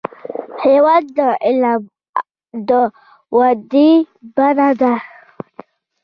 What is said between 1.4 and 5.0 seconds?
علم د ودې بڼه ده.